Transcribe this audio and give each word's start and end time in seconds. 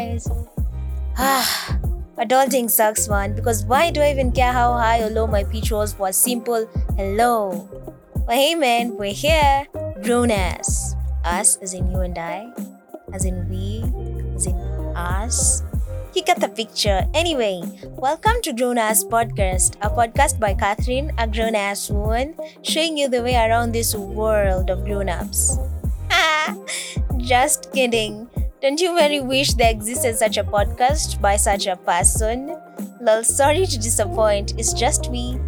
guys. 0.00 0.24
Ah, 1.18 1.76
adulting 2.16 2.70
sucks, 2.70 3.08
man. 3.08 3.34
Because 3.34 3.64
why 3.64 3.90
do 3.90 4.00
I 4.00 4.10
even 4.10 4.32
care 4.32 4.52
how 4.52 4.72
high 4.72 5.02
or 5.02 5.10
low 5.10 5.26
my 5.26 5.44
pitch 5.44 5.70
was 5.70 5.92
for 5.92 6.08
a 6.08 6.12
simple 6.12 6.66
hello? 6.96 7.68
But 8.26 8.36
hey, 8.36 8.54
man, 8.54 8.96
we're 8.96 9.12
here. 9.12 9.66
Grown 10.02 10.30
ass. 10.30 10.96
Us, 11.24 11.56
as 11.60 11.74
in 11.74 11.90
you 11.90 12.00
and 12.00 12.16
I. 12.16 12.48
As 13.12 13.24
in 13.24 13.48
we. 13.48 13.84
As 14.36 14.46
in 14.46 14.56
us. 14.96 15.62
You 16.14 16.22
get 16.22 16.40
the 16.40 16.48
picture. 16.48 17.06
Anyway, 17.14 17.60
welcome 17.94 18.40
to 18.42 18.52
Grown 18.52 18.78
Ass 18.78 19.04
Podcast, 19.04 19.76
a 19.78 19.90
podcast 19.90 20.40
by 20.40 20.54
Catherine, 20.54 21.12
a 21.18 21.28
grown 21.28 21.54
ass 21.54 21.88
woman, 21.88 22.34
showing 22.62 22.98
you 22.98 23.06
the 23.08 23.22
way 23.22 23.36
around 23.36 23.70
this 23.70 23.94
world 23.94 24.70
of 24.70 24.84
grown 24.84 25.08
ups. 25.08 25.54
Just 27.18 27.70
kidding. 27.72 28.29
Don't 28.60 28.78
you 28.78 28.94
very 28.94 29.20
wish 29.20 29.54
there 29.54 29.70
existed 29.70 30.16
such 30.16 30.36
a 30.36 30.44
podcast 30.44 31.18
by 31.18 31.36
such 31.36 31.66
a 31.66 31.76
person? 31.76 32.54
Lol, 33.00 33.24
sorry 33.24 33.64
to 33.64 33.78
disappoint, 33.78 34.52
it's 34.58 34.74
just 34.74 35.10
me, 35.10 35.40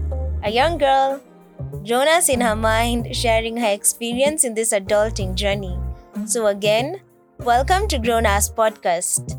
a 0.42 0.50
young 0.50 0.78
girl, 0.78 1.20
Jonas 1.82 2.30
in 2.30 2.40
her 2.40 2.56
mind, 2.56 3.14
sharing 3.14 3.58
her 3.58 3.68
experience 3.68 4.44
in 4.44 4.54
this 4.54 4.72
adulting 4.72 5.34
journey. 5.34 5.78
So, 6.24 6.46
again, 6.46 7.02
welcome 7.40 7.86
to 7.88 7.98
Grown 7.98 8.24
Podcast. 8.24 9.38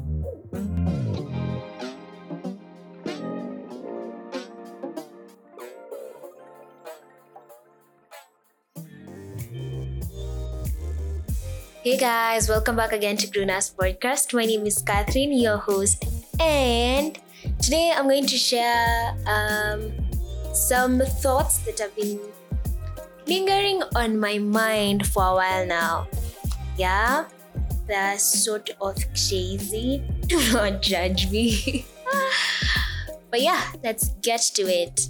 Hey 11.84 11.98
guys, 11.98 12.48
welcome 12.48 12.78
back 12.78 12.94
again 12.94 13.18
to 13.18 13.28
Grown 13.28 13.50
Ass 13.50 13.76
podcast. 13.78 14.34
My 14.34 14.46
name 14.46 14.66
is 14.66 14.82
Catherine, 14.82 15.34
your 15.34 15.58
host, 15.58 16.06
and 16.40 17.20
today 17.62 17.92
I'm 17.94 18.08
going 18.08 18.26
to 18.26 18.38
share 18.38 19.12
um, 19.28 19.92
some 20.54 21.02
thoughts 21.20 21.58
that 21.68 21.80
have 21.80 21.94
been 21.94 22.22
lingering 23.28 23.84
on 23.98 24.18
my 24.18 24.38
mind 24.38 25.06
for 25.08 25.28
a 25.28 25.36
while 25.36 25.68
now. 25.68 26.08
Yeah, 26.78 27.26
they're 27.86 28.18
sort 28.18 28.70
of 28.80 28.96
crazy. 29.12 30.02
Do 30.28 30.40
not 30.54 30.82
judge 30.82 31.30
me. 31.32 31.86
but 33.30 33.42
yeah, 33.42 33.62
let's 33.84 34.08
get 34.24 34.40
to 34.56 34.62
it. 34.72 35.10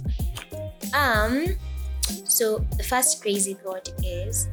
Um, 0.92 1.54
so 2.24 2.66
the 2.76 2.82
first 2.82 3.22
crazy 3.22 3.54
thought 3.54 3.88
is 4.02 4.48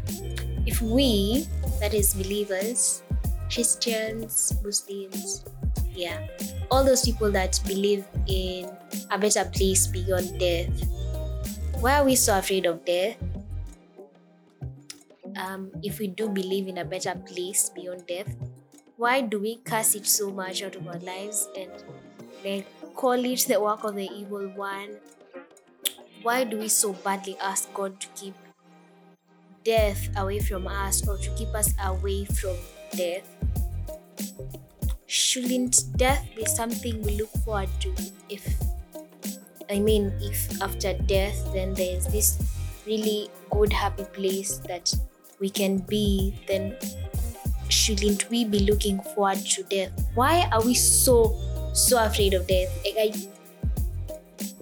if 0.67 0.83
we 0.83 1.47
that 1.81 1.95
is 1.95 2.13
believers, 2.13 3.01
Christians, 3.51 4.53
Muslims, 4.63 5.43
yeah, 5.95 6.27
all 6.69 6.85
those 6.85 7.01
people 7.01 7.31
that 7.31 7.59
believe 7.65 8.05
in 8.27 8.69
a 9.09 9.17
better 9.17 9.43
place 9.45 9.87
beyond 9.87 10.39
death. 10.39 10.69
Why 11.81 11.99
are 11.99 12.05
we 12.05 12.15
so 12.15 12.37
afraid 12.37 12.67
of 12.67 12.85
death? 12.85 13.17
Um, 15.35 15.71
if 15.81 15.97
we 15.97 16.07
do 16.07 16.29
believe 16.29 16.67
in 16.67 16.77
a 16.77 16.85
better 16.85 17.15
place 17.15 17.69
beyond 17.69 18.05
death, 18.05 18.29
why 18.97 19.21
do 19.21 19.39
we 19.39 19.55
curse 19.55 19.95
it 19.95 20.05
so 20.05 20.29
much 20.29 20.61
out 20.61 20.75
of 20.75 20.87
our 20.87 20.99
lives 20.99 21.49
and 21.57 21.71
like 22.45 22.67
call 22.93 23.25
it 23.25 23.45
the 23.47 23.59
work 23.59 23.83
of 23.83 23.95
the 23.95 24.05
evil 24.05 24.47
one? 24.49 24.97
Why 26.21 26.43
do 26.43 26.59
we 26.59 26.67
so 26.67 26.93
badly 26.93 27.35
ask 27.41 27.73
God 27.73 27.99
to 27.99 28.07
keep 28.09 28.35
death 29.63 30.09
away 30.17 30.39
from 30.39 30.67
us 30.67 31.07
or 31.07 31.17
to 31.17 31.29
keep 31.35 31.49
us 31.55 31.73
away 31.83 32.25
from 32.25 32.55
death? 32.95 33.27
Shouldn't 35.07 35.83
death 35.97 36.25
be 36.35 36.45
something 36.45 37.01
we 37.03 37.17
look 37.17 37.31
forward 37.43 37.69
to? 37.81 37.93
If, 38.29 38.47
I 39.69 39.79
mean, 39.79 40.13
if 40.21 40.61
after 40.61 40.93
death, 40.93 41.53
then 41.53 41.73
there's 41.73 42.07
this 42.07 42.39
really 42.85 43.29
good, 43.49 43.73
happy 43.73 44.03
place 44.05 44.57
that 44.67 44.93
we 45.39 45.49
can 45.49 45.79
be, 45.79 46.33
then 46.47 46.75
shouldn't 47.69 48.29
we 48.29 48.45
be 48.45 48.59
looking 48.59 49.01
forward 49.15 49.37
to 49.37 49.63
death? 49.63 49.91
Why 50.15 50.47
are 50.51 50.63
we 50.63 50.73
so, 50.73 51.35
so 51.73 52.03
afraid 52.03 52.33
of 52.33 52.47
death? 52.47 52.69
Like, 52.85 52.95
I 52.97 53.11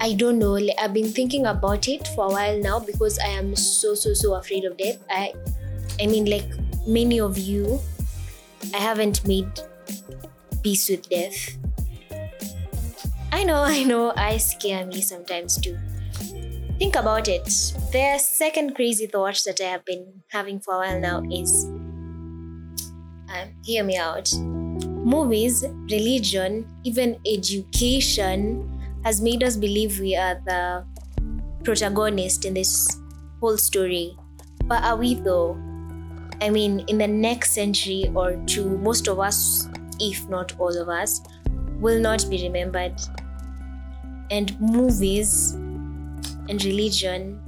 I 0.01 0.13
don't 0.13 0.39
know. 0.39 0.57
I've 0.79 0.93
been 0.93 1.09
thinking 1.11 1.45
about 1.45 1.87
it 1.87 2.07
for 2.09 2.25
a 2.25 2.29
while 2.29 2.59
now 2.59 2.79
because 2.79 3.19
I 3.19 3.27
am 3.27 3.55
so 3.55 3.93
so 3.95 4.13
so 4.13 4.35
afraid 4.35 4.63
of 4.63 4.77
death. 4.77 4.97
I, 5.09 5.33
I 6.01 6.07
mean, 6.07 6.25
like 6.25 6.47
many 6.87 7.19
of 7.19 7.37
you, 7.37 7.79
I 8.73 8.77
haven't 8.77 9.27
made 9.27 9.49
peace 10.63 10.89
with 10.89 11.09
death. 11.09 11.57
I 13.31 13.43
know, 13.43 13.63
I 13.63 13.83
know, 13.83 14.13
I 14.15 14.37
scare 14.37 14.85
me 14.85 15.01
sometimes 15.01 15.59
too. 15.59 15.77
Think 16.77 16.95
about 16.95 17.27
it. 17.27 17.43
The 17.91 18.17
second 18.19 18.75
crazy 18.75 19.05
thought 19.05 19.41
that 19.45 19.59
I 19.61 19.65
have 19.65 19.85
been 19.85 20.23
having 20.29 20.59
for 20.61 20.75
a 20.75 20.77
while 20.77 20.99
now 20.99 21.23
is 21.29 21.65
uh, 23.29 23.45
hear 23.63 23.83
me 23.83 23.97
out. 23.97 24.31
Movies, 24.37 25.65
religion, 25.89 26.67
even 26.83 27.19
education 27.25 28.78
has 29.03 29.21
made 29.21 29.43
us 29.43 29.55
believe 29.55 29.99
we 29.99 30.15
are 30.15 30.41
the 30.45 30.85
protagonist 31.63 32.45
in 32.45 32.53
this 32.53 32.99
whole 33.39 33.57
story. 33.57 34.17
But 34.65 34.83
are 34.83 34.97
we 34.97 35.15
though? 35.15 35.57
I 36.41 36.49
mean, 36.49 36.85
in 36.87 36.97
the 36.97 37.07
next 37.07 37.51
century 37.51 38.11
or 38.15 38.35
two, 38.45 38.77
most 38.77 39.07
of 39.07 39.19
us, 39.19 39.67
if 39.99 40.27
not 40.29 40.57
all 40.59 40.75
of 40.75 40.87
us, 40.87 41.21
will 41.79 41.99
not 41.99 42.25
be 42.29 42.43
remembered. 42.43 42.95
And 44.31 44.59
movies 44.59 45.53
and 45.53 46.63
religion 46.63 47.41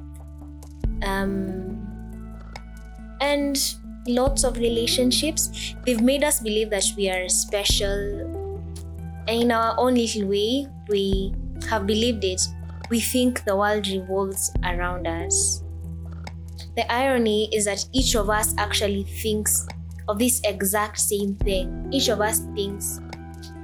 um, 1.03 1.88
and 3.22 3.75
lots 4.07 4.44
of 4.44 4.57
relationships, 4.57 5.75
they've 5.85 6.01
made 6.01 6.23
us 6.23 6.39
believe 6.39 6.69
that 6.72 6.85
we 6.97 7.09
are 7.09 7.29
special. 7.29 8.28
And 9.28 9.44
in 9.44 9.51
our 9.51 9.75
own 9.78 9.95
little 9.95 10.28
way, 10.28 10.68
we 10.89 11.33
have 11.70 11.88
believed 11.88 12.24
it, 12.24 12.42
we 12.90 13.00
think 13.00 13.44
the 13.46 13.56
world 13.56 13.88
revolves 13.88 14.52
around 14.64 15.08
us. 15.08 15.64
The 16.76 16.92
irony 16.92 17.50
is 17.54 17.66
that 17.66 17.86
each 17.94 18.16
of 18.16 18.30
us 18.30 18.54
actually 18.58 19.04
thinks 19.04 19.68
of 20.08 20.20
this 20.20 20.42
exact 20.44 21.00
same 21.00 21.36
thing. 21.36 21.88
Each 21.92 22.10
of 22.10 22.22
us 22.22 22.40
thinks 22.56 23.00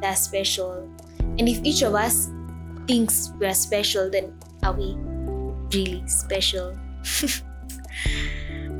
they're 0.01 0.15
special. 0.15 0.89
And 1.19 1.47
if 1.47 1.63
each 1.63 1.81
of 1.83 1.93
us 1.95 2.29
thinks 2.87 3.31
we're 3.39 3.53
special, 3.53 4.09
then 4.09 4.33
are 4.63 4.73
we 4.73 4.95
really 5.71 6.07
special? 6.07 6.77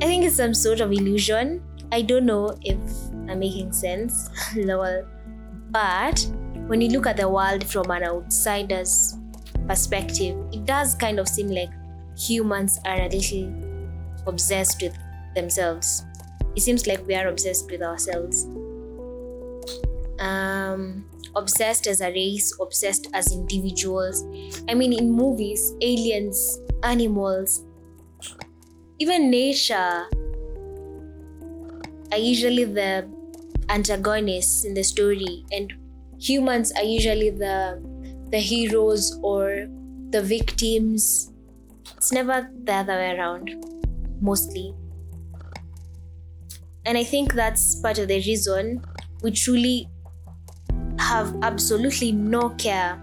I 0.00 0.06
think 0.06 0.24
it's 0.24 0.36
some 0.36 0.54
sort 0.54 0.80
of 0.80 0.92
illusion. 0.92 1.62
I 1.90 2.02
don't 2.02 2.26
know 2.26 2.56
if 2.62 2.78
I'm 3.28 3.40
making 3.40 3.72
sense, 3.72 4.30
Lol. 4.56 5.04
But 5.70 6.26
when 6.68 6.82
you 6.82 6.90
look 6.90 7.06
at 7.06 7.16
the 7.16 7.26
world 7.28 7.64
from 7.64 7.90
an 7.90 8.04
outsider's 8.04 9.16
perspective, 9.66 10.36
it 10.52 10.66
does 10.66 10.94
kind 10.94 11.18
of 11.18 11.26
seem 11.26 11.48
like 11.48 11.70
humans 12.16 12.78
are 12.84 13.00
a 13.00 13.08
little 13.08 13.50
obsessed 14.26 14.82
with 14.82 14.94
themselves. 15.34 16.04
It 16.54 16.60
seems 16.60 16.86
like 16.86 17.06
we 17.06 17.14
are 17.14 17.28
obsessed 17.28 17.70
with 17.70 17.82
ourselves. 17.82 18.44
Um, 20.20 21.08
obsessed 21.34 21.86
as 21.86 22.02
a 22.02 22.10
race, 22.10 22.54
obsessed 22.60 23.08
as 23.14 23.32
individuals. 23.32 24.24
I 24.68 24.74
mean, 24.74 24.92
in 24.92 25.10
movies, 25.10 25.72
aliens, 25.80 26.58
animals, 26.82 27.64
even 28.98 29.30
nature 29.30 30.06
are 32.12 32.18
usually 32.18 32.64
the 32.64 33.08
antagonists 33.70 34.66
in 34.66 34.74
the 34.74 34.82
story, 34.82 35.46
and 35.50 35.72
humans 36.18 36.72
are 36.72 36.84
usually 36.84 37.30
the 37.30 37.82
the 38.30 38.38
heroes 38.38 39.18
or 39.22 39.66
the 40.10 40.22
victims. 40.22 41.32
It's 41.96 42.12
never 42.12 42.50
the 42.64 42.72
other 42.72 42.94
way 42.94 43.16
around, 43.16 43.50
mostly. 44.20 44.74
And 46.84 46.96
I 46.96 47.04
think 47.04 47.34
that's 47.34 47.80
part 47.80 47.98
of 47.98 48.08
the 48.08 48.16
reason 48.16 48.84
we 49.22 49.30
truly 49.30 49.88
have 50.98 51.34
absolutely 51.42 52.12
no 52.12 52.50
care 52.50 52.98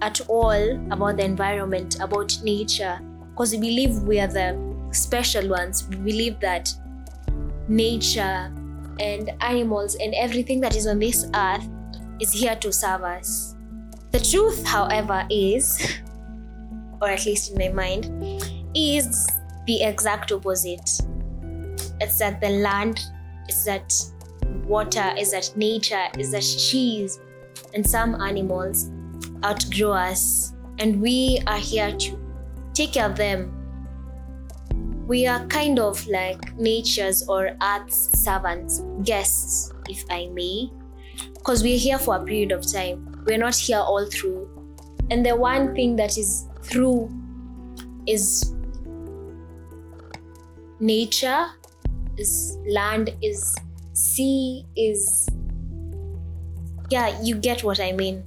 at 0.00 0.20
all 0.28 0.92
about 0.92 1.16
the 1.16 1.24
environment, 1.24 2.00
about 2.00 2.38
nature, 2.42 3.00
because 3.30 3.52
we 3.52 3.58
believe 3.58 4.02
we 4.02 4.20
are 4.20 4.28
the 4.28 4.56
special 4.92 5.48
ones. 5.48 5.86
We 5.88 5.96
believe 5.96 6.40
that 6.40 6.72
nature 7.68 8.52
and 9.00 9.30
animals 9.40 9.96
and 9.96 10.14
everything 10.14 10.60
that 10.60 10.74
is 10.76 10.86
on 10.86 10.98
this 10.98 11.26
earth 11.34 11.68
is 12.20 12.32
here 12.32 12.56
to 12.56 12.72
serve 12.72 13.02
us. 13.02 13.54
The 14.10 14.20
truth, 14.20 14.66
however, 14.66 15.26
is, 15.30 15.98
or 17.00 17.08
at 17.08 17.26
least 17.26 17.52
in 17.52 17.58
my 17.58 17.68
mind, 17.68 18.06
is 18.74 19.26
the 19.66 19.82
exact 19.82 20.32
opposite. 20.32 20.90
It's 22.00 22.18
that 22.18 22.40
the 22.40 22.48
land, 22.48 23.00
it's 23.48 23.64
that 23.64 23.92
water, 24.64 25.12
is 25.18 25.32
that 25.32 25.52
nature, 25.56 26.06
is 26.18 26.30
that 26.32 26.44
trees, 26.70 27.20
and 27.74 27.88
some 27.88 28.20
animals 28.20 28.90
outgrow 29.44 29.92
us. 29.92 30.54
And 30.78 31.00
we 31.00 31.40
are 31.46 31.58
here 31.58 31.92
to 31.92 32.18
take 32.72 32.92
care 32.92 33.06
of 33.06 33.16
them. 33.16 33.54
We 35.06 35.26
are 35.26 35.44
kind 35.46 35.78
of 35.78 36.06
like 36.06 36.56
nature's 36.56 37.26
or 37.28 37.56
Earth's 37.62 38.18
servants, 38.18 38.82
guests, 39.02 39.72
if 39.88 40.04
I 40.10 40.26
may, 40.32 40.70
because 41.34 41.62
we're 41.62 41.78
here 41.78 41.98
for 41.98 42.16
a 42.16 42.24
period 42.24 42.52
of 42.52 42.70
time. 42.70 43.22
We're 43.26 43.38
not 43.38 43.54
here 43.54 43.78
all 43.78 44.06
through. 44.06 44.48
And 45.10 45.24
the 45.24 45.36
one 45.36 45.74
thing 45.74 45.96
that 45.96 46.18
is 46.18 46.46
through 46.62 47.10
is 48.06 48.54
nature, 50.80 51.46
is 52.16 52.58
land, 52.68 53.14
is 53.22 53.54
sea, 53.92 54.64
is. 54.76 55.28
Yeah, 56.90 57.20
you 57.22 57.34
get 57.34 57.64
what 57.64 57.80
I 57.80 57.92
mean. 57.92 58.24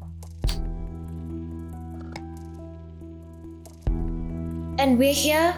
And 4.77 4.97
we're 4.97 5.13
here 5.13 5.55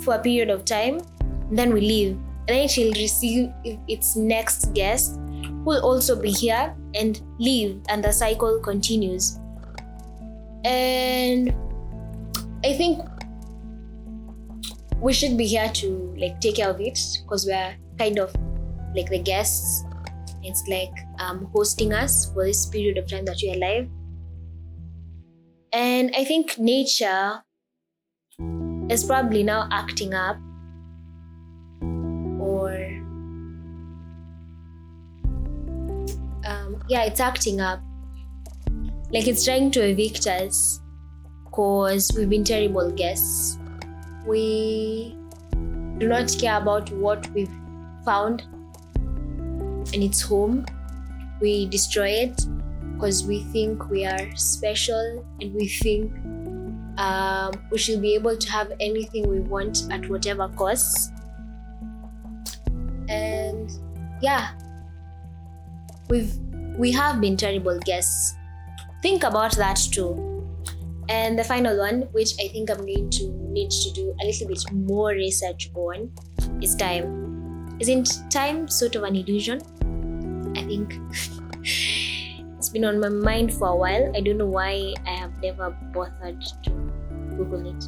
for 0.00 0.14
a 0.14 0.18
period 0.18 0.50
of 0.50 0.64
time, 0.64 1.00
then 1.50 1.72
we 1.72 1.80
leave. 1.80 2.18
And 2.48 2.56
then 2.56 2.64
it 2.64 2.72
will 2.76 2.92
receive 2.92 3.52
its 3.86 4.16
next 4.16 4.72
guest, 4.74 5.18
will 5.64 5.82
also 5.82 6.20
be 6.20 6.30
here 6.30 6.74
and 6.94 7.20
leave, 7.38 7.80
and 7.88 8.02
the 8.02 8.12
cycle 8.12 8.60
continues. 8.60 9.38
And 10.64 11.54
I 12.64 12.72
think 12.74 13.00
we 15.00 15.12
should 15.12 15.36
be 15.36 15.46
here 15.46 15.68
to 15.68 16.14
like 16.16 16.40
take 16.40 16.56
care 16.56 16.70
of 16.70 16.80
it 16.80 16.98
because 17.22 17.44
we're 17.46 17.74
kind 17.98 18.18
of 18.18 18.34
like 18.94 19.10
the 19.10 19.18
guests. 19.18 19.84
It's 20.42 20.62
like 20.68 20.92
um, 21.18 21.50
hosting 21.54 21.92
us 21.92 22.32
for 22.32 22.44
this 22.44 22.66
period 22.66 22.98
of 22.98 23.08
time 23.08 23.24
that 23.26 23.38
we're 23.42 23.54
alive. 23.54 23.88
And 25.72 26.12
I 26.16 26.24
think 26.24 26.58
nature 26.58 27.42
is 28.90 29.04
probably 29.04 29.42
now 29.42 29.68
acting 29.72 30.14
up 30.14 30.36
or 32.38 32.74
yeah 36.88 37.04
it's 37.04 37.20
acting 37.20 37.60
up. 37.60 37.80
Like 39.10 39.28
it's 39.28 39.44
trying 39.44 39.70
to 39.72 39.82
evict 39.82 40.26
us 40.26 40.80
because 41.44 42.10
we've 42.16 42.30
been 42.30 42.44
terrible 42.44 42.90
guests. 42.90 43.58
We 44.26 45.16
do 45.98 46.08
not 46.08 46.34
care 46.38 46.56
about 46.56 46.90
what 46.92 47.28
we've 47.32 47.50
found 48.04 48.42
in 49.92 50.02
its 50.02 50.22
home. 50.22 50.64
We 51.40 51.66
destroy 51.66 52.08
it 52.08 52.46
because 52.94 53.24
we 53.26 53.42
think 53.44 53.90
we 53.90 54.06
are 54.06 54.34
special 54.36 55.24
and 55.40 55.52
we 55.54 55.68
think 55.68 56.12
um, 56.98 57.52
we 57.70 57.78
should 57.78 58.00
be 58.00 58.14
able 58.14 58.36
to 58.36 58.50
have 58.50 58.72
anything 58.80 59.28
we 59.28 59.40
want 59.40 59.86
at 59.90 60.08
whatever 60.08 60.48
cost. 60.48 61.12
And 63.08 63.70
yeah, 64.20 64.52
we've 66.08 66.32
we 66.78 66.90
have 66.92 67.20
been 67.20 67.36
terrible 67.36 67.78
guests. 67.80 68.36
Think 69.02 69.24
about 69.24 69.56
that 69.56 69.76
too. 69.76 70.32
And 71.08 71.38
the 71.38 71.44
final 71.44 71.76
one, 71.78 72.02
which 72.12 72.32
I 72.42 72.48
think 72.48 72.70
I'm 72.70 72.86
going 72.86 73.10
to 73.10 73.30
need 73.50 73.70
to 73.70 73.90
do 73.92 74.14
a 74.22 74.24
little 74.24 74.48
bit 74.48 74.62
more 74.72 75.10
research 75.10 75.70
on, 75.74 76.12
is 76.62 76.74
time. 76.76 77.76
Isn't 77.80 78.30
time 78.30 78.68
sort 78.68 78.94
of 78.94 79.02
an 79.02 79.16
illusion? 79.16 79.60
I 80.56 80.62
think 80.62 80.98
it's 81.62 82.68
been 82.68 82.84
on 82.84 83.00
my 83.00 83.08
mind 83.08 83.52
for 83.52 83.68
a 83.68 83.76
while. 83.76 84.12
I 84.16 84.20
don't 84.20 84.38
know 84.38 84.46
why 84.46 84.94
I 85.06 85.10
have 85.10 85.36
never 85.42 85.70
bothered 85.92 86.40
to 86.64 86.70
Google 87.36 87.66
it. 87.66 87.84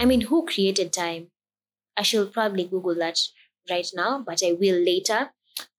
I 0.00 0.06
mean, 0.06 0.22
who 0.22 0.46
created 0.46 0.92
time? 0.92 1.28
I 1.96 2.02
should 2.02 2.32
probably 2.32 2.64
Google 2.64 2.94
that 2.96 3.20
right 3.70 3.86
now, 3.94 4.24
but 4.26 4.42
I 4.44 4.52
will 4.52 4.82
later. 4.82 5.30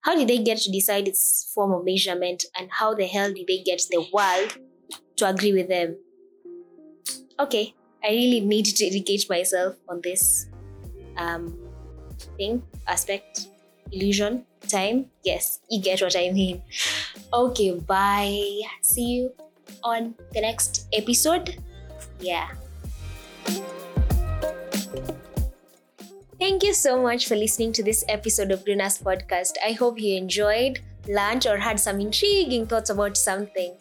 How 0.06 0.14
did 0.14 0.28
they 0.28 0.38
get 0.38 0.58
to 0.58 0.70
decide 0.70 1.08
its 1.08 1.50
form 1.52 1.72
of 1.72 1.84
measurement 1.84 2.44
and 2.56 2.68
how 2.70 2.94
the 2.94 3.06
hell 3.06 3.32
did 3.32 3.48
they 3.48 3.58
get 3.58 3.82
the 3.90 4.06
world 4.12 4.56
to 5.16 5.28
agree 5.28 5.52
with 5.52 5.68
them? 5.68 5.96
Okay, 7.40 7.74
I 8.04 8.10
really 8.10 8.38
need 8.38 8.66
to 8.66 8.86
educate 8.86 9.28
myself 9.28 9.74
on 9.88 10.00
this 10.04 10.46
um, 11.16 11.58
thing, 12.36 12.62
aspect, 12.86 13.48
illusion, 13.90 14.46
time. 14.68 15.06
Yes, 15.24 15.58
you 15.68 15.82
get 15.82 16.00
what 16.00 16.14
I 16.14 16.30
mean. 16.30 16.62
Okay, 17.34 17.72
bye. 17.72 18.60
See 18.82 19.06
you 19.06 19.32
on 19.82 20.14
the 20.32 20.40
next 20.40 20.86
episode. 20.92 21.58
Yeah. 22.20 22.50
Thank 26.38 26.62
you 26.62 26.74
so 26.74 27.00
much 27.00 27.28
for 27.28 27.34
listening 27.34 27.72
to 27.72 27.82
this 27.82 28.04
episode 28.08 28.50
of 28.50 28.62
Grown 28.62 28.82
Ass 28.82 28.98
podcast. 28.98 29.52
I 29.64 29.72
hope 29.72 29.98
you 29.98 30.16
enjoyed, 30.16 30.80
learned, 31.08 31.46
or 31.46 31.56
had 31.56 31.80
some 31.80 31.98
intriguing 31.98 32.66
thoughts 32.66 32.90
about 32.90 33.16
something. 33.16 33.74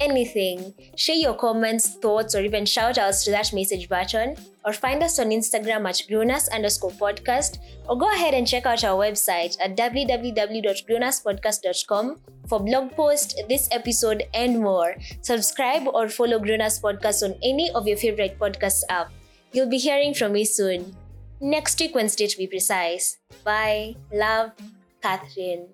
Anything. 0.00 0.74
Share 0.96 1.14
your 1.14 1.34
comments, 1.34 1.94
thoughts, 1.98 2.34
or 2.34 2.40
even 2.40 2.66
shout 2.66 2.98
outs 2.98 3.22
to 3.24 3.30
that 3.30 3.52
message 3.52 3.88
button, 3.88 4.34
or 4.64 4.72
find 4.72 5.04
us 5.04 5.20
on 5.20 5.30
Instagram 5.30 5.88
at 5.88 6.02
Grunas 6.10 6.50
underscore 6.50 6.90
podcast, 6.90 7.58
or 7.88 7.96
go 7.96 8.12
ahead 8.12 8.34
and 8.34 8.44
check 8.44 8.66
out 8.66 8.82
our 8.82 8.98
website 8.98 9.56
at 9.62 9.76
www.grunaspodcast.com 9.76 12.16
for 12.48 12.58
blog 12.58 12.90
posts, 12.96 13.36
this 13.48 13.68
episode, 13.70 14.24
and 14.34 14.58
more. 14.58 14.96
Subscribe 15.22 15.86
or 15.86 16.08
follow 16.08 16.40
Grown 16.40 16.60
Ass 16.60 16.80
Podcast 16.80 17.22
on 17.22 17.36
any 17.44 17.70
of 17.70 17.86
your 17.86 17.98
favorite 17.98 18.36
podcast 18.36 18.82
app. 18.88 19.12
You'll 19.52 19.70
be 19.70 19.78
hearing 19.78 20.12
from 20.14 20.32
me 20.32 20.44
soon. 20.44 20.96
Next 21.40 21.80
week, 21.80 21.94
Wednesday 21.94 22.26
to 22.26 22.36
be 22.36 22.46
precise. 22.46 23.16
Bye. 23.44 23.96
Love, 24.12 24.52
Catherine. 25.00 25.68